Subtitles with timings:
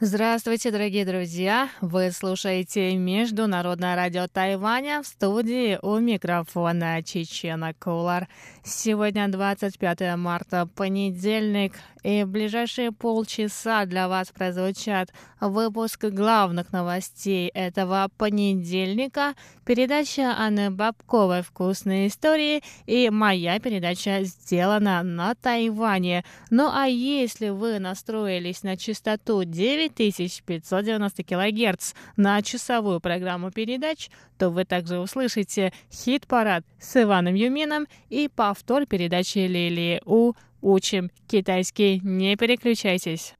[0.00, 1.70] Здравствуйте, дорогие друзья!
[1.80, 8.28] Вы слушаете Международное радио Тайваня в студии у микрофона Чечена Кулар.
[8.62, 11.74] Сегодня 25 марта, понедельник,
[12.04, 21.42] и в ближайшие полчаса для вас прозвучат выпуск главных новостей этого понедельника, передача Анны Бабковой
[21.42, 26.24] «Вкусные истории» и моя передача «Сделана на Тайване».
[26.50, 29.44] Ну а если вы настроились на частоту
[29.88, 38.28] 9590 кГц на часовую программу передач, то вы также услышите хит-парад с Иваном Юмином и
[38.28, 42.00] повтор передачи Лилии У «Учим китайский».
[42.02, 43.34] Не переключайтесь.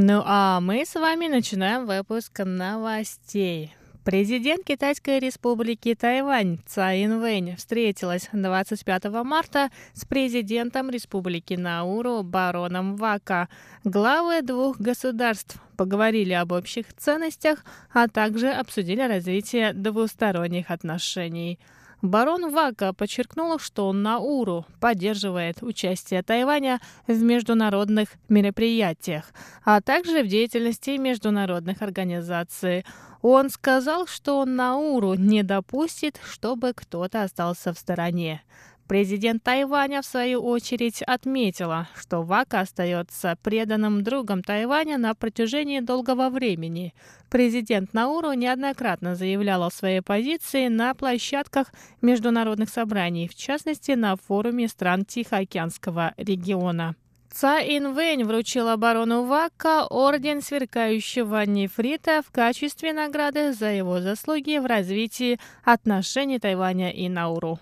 [0.00, 3.74] Ну а мы с вами начинаем выпуск новостей.
[4.08, 13.50] Президент Китайской республики Тайвань Цай Инвэнь встретилась 25 марта с президентом республики Науру бароном Вака.
[13.84, 21.58] Главы двух государств поговорили об общих ценностях, а также обсудили развитие двусторонних отношений.
[22.02, 29.32] Барон Вака подчеркнул, что Науру поддерживает участие Тайваня в международных мероприятиях,
[29.64, 32.84] а также в деятельности международных организаций.
[33.20, 38.42] Он сказал, что Науру не допустит, чтобы кто-то остался в стороне.
[38.88, 46.30] Президент Тайваня, в свою очередь, отметила, что Вака остается преданным другом Тайваня на протяжении долгого
[46.30, 46.94] времени.
[47.28, 54.68] Президент Науру неоднократно заявлял о своей позиции на площадках международных собраний, в частности, на форуме
[54.68, 56.96] стран Тихоокеанского региона.
[57.30, 64.64] Ца Инвэнь вручил оборону Вака орден сверкающего нефрита в качестве награды за его заслуги в
[64.64, 67.58] развитии отношений Тайваня и Науру.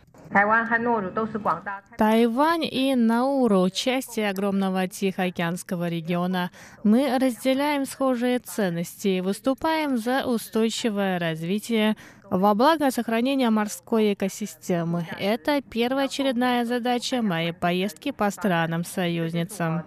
[1.99, 6.51] Тайвань и Науру– части огромного Тихоокеанского региона.
[6.85, 11.97] Мы разделяем схожие ценности и выступаем за устойчивое развитие
[12.31, 15.07] во благо сохранения морской экосистемы.
[15.19, 19.85] Это первая очередная задача моей поездки по странам-союзницам.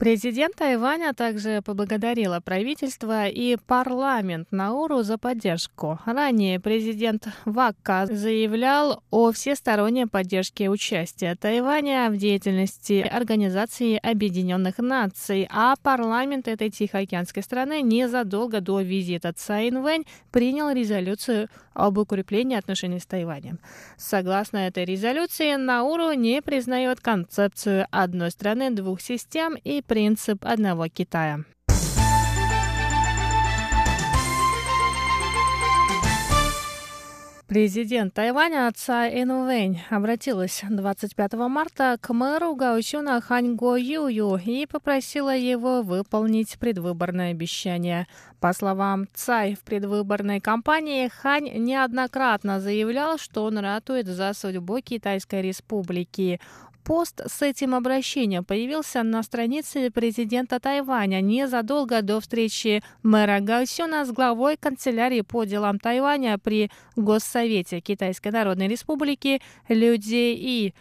[0.00, 5.98] Президент Тайваня также поблагодарила правительство и парламент Науру за поддержку.
[6.06, 15.74] Ранее президент Вакка заявлял о всесторонней поддержке участия Тайваня в деятельности Организации Объединенных Наций, а
[15.82, 23.06] парламент этой тихоокеанской страны незадолго до визита Цайн Вэнь принял резолюцию об укреплении отношений с
[23.06, 23.58] Тайванем.
[23.96, 31.40] Согласно этой резолюции, Науру не признает концепцию одной страны двух систем и принцип одного Китая.
[37.48, 45.36] Президент Тайваня Цай Инвэнь обратилась 25 марта к мэру Гаосюна Хань Го Юю и попросила
[45.36, 48.06] его выполнить предвыборное обещание.
[48.38, 55.42] По словам Цай, в предвыборной кампании Хань неоднократно заявлял, что он ратует за судьбу Китайской
[55.42, 56.40] республики.
[56.84, 64.10] Пост с этим обращением появился на странице президента Тайваня незадолго до встречи мэра Гаосюна с
[64.10, 70.74] главой канцелярии по делам Тайваня при Госсовете Китайской Народной Республики Люди И.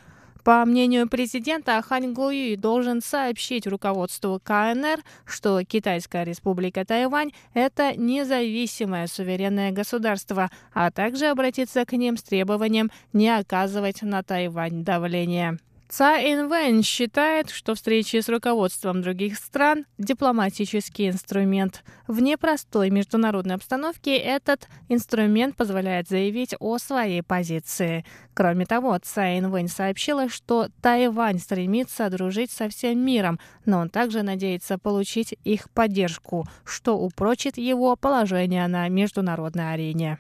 [0.46, 9.06] По мнению президента, Хань Гуи должен сообщить руководству КНР, что Китайская республика Тайвань– это независимое
[9.08, 15.60] суверенное государство, а также обратиться к ним с требованием не оказывать на Тайвань давления.
[15.90, 21.84] Ца Инвэн считает, что встречи с руководством других стран– дипломатический инструмент.
[22.08, 28.06] В непростой международной обстановке этот инструмент позволяет заявить о своей позиции.
[28.36, 34.22] Кроме того, Ца Инвэнь сообщила, что Тайвань стремится дружить со всем миром, но он также
[34.22, 40.20] надеется получить их поддержку, что упрочит его положение на международной арене.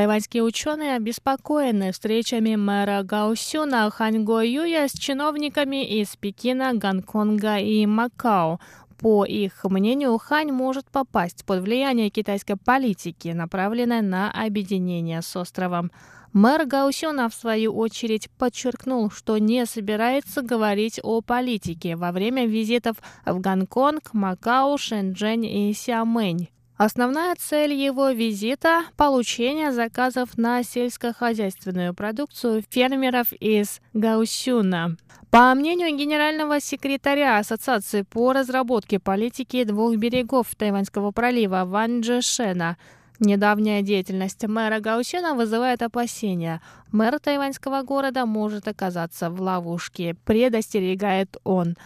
[0.00, 8.60] Тайваньские ученые обеспокоены встречами мэра Гаосюна Ханьго Юя с чиновниками из Пекина, Гонконга и Макао.
[8.98, 15.92] По их мнению, Хань может попасть под влияние китайской политики, направленной на объединение с островом.
[16.32, 22.96] Мэр Гаусюна, в свою очередь, подчеркнул, что не собирается говорить о политике во время визитов
[23.26, 26.48] в Гонконг, Макао, Шэньчжэнь и Сиамэнь.
[26.82, 34.96] Основная цель его визита– получение заказов на сельскохозяйственную продукцию фермеров из Гаусюна.
[35.30, 42.78] По мнению генерального секретаря Ассоциации по разработке политики двух берегов Тайваньского пролива Ван Джешена,
[43.18, 46.62] Недавняя деятельность мэра Гаусена вызывает опасения.
[46.90, 51.76] Мэр тайваньского города может оказаться в ловушке, предостерегает он.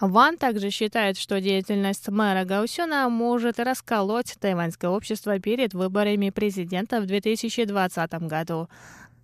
[0.00, 7.06] Ван также считает, что деятельность мэра Гаусюна может расколоть тайваньское общество перед выборами президента в
[7.06, 8.68] 2020 году.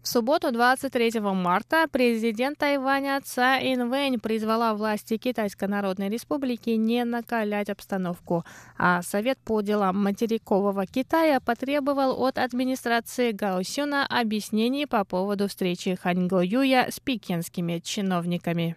[0.02, 7.70] В субботу, 23 марта, президент Тайваня Цай Инвэнь призвала власти Китайской Народной Республики не накалять
[7.70, 8.44] обстановку,
[8.76, 16.40] а Совет по делам материкового Китая потребовал от администрации Гаосюна объяснений по поводу встречи Ханьго
[16.40, 18.76] Юя с пекинскими чиновниками.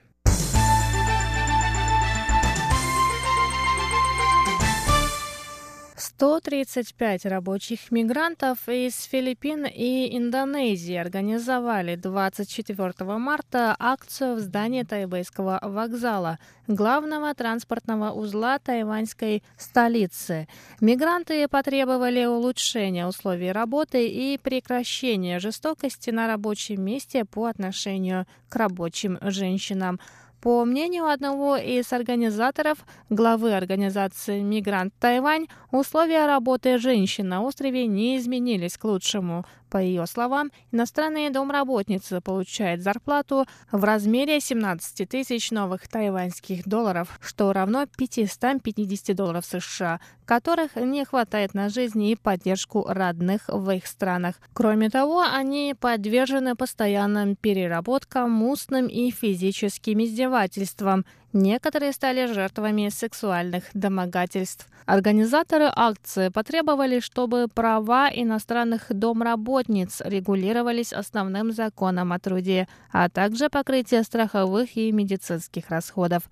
[6.17, 16.39] 135 рабочих мигрантов из Филиппин и Индонезии организовали 24 марта акцию в здании Тайбэйского вокзала,
[16.65, 20.47] главного транспортного узла тайваньской столицы.
[20.81, 29.19] Мигранты потребовали улучшения условий работы и прекращения жестокости на рабочем месте по отношению к рабочим
[29.21, 29.99] женщинам.
[30.41, 32.77] По мнению одного из организаторов,
[33.09, 39.45] главы организации «Мигрант Тайвань», условия работы женщин на острове не изменились к лучшему.
[39.69, 47.51] По ее словам, иностранные домработницы получают зарплату в размере 17 тысяч новых тайваньских долларов, что
[47.51, 54.35] равно 550 долларов США, которых не хватает на жизнь и поддержку родных в их странах.
[54.53, 64.67] Кроме того, они подвержены постоянным переработкам, устным и физическим издевательствам, Некоторые стали жертвами сексуальных домогательств.
[64.85, 74.03] Организаторы акции потребовали, чтобы права иностранных домработниц регулировались основным законом о труде, а также покрытие
[74.03, 76.23] страховых и медицинских расходов.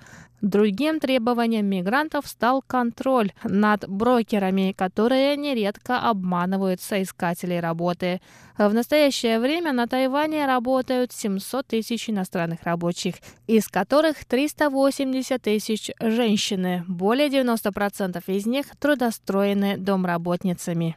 [0.42, 8.21] Другим требованием мигрантов стал контроль над брокерами, которые нередко обманывают соискателей работы.
[8.57, 13.15] В настоящее время на Тайване работают 700 тысяч иностранных рабочих,
[13.48, 14.24] из которых
[14.95, 16.86] 380 тысяч– женщины.
[16.88, 20.95] Более 90% из них трудостроены домработницами.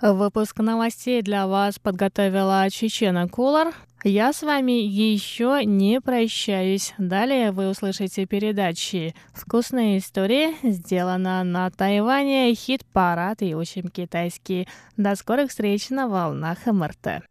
[0.00, 3.74] Выпуск новостей для вас подготовила Чечена Кулар.
[4.04, 6.94] Я с вами еще не прощаюсь.
[6.96, 14.68] Далее вы услышите передачи «Вкусные истории», сделана на Тайване, хит-парад и учим китайский.
[14.96, 17.24] До скорых встреч на волнах МРТ.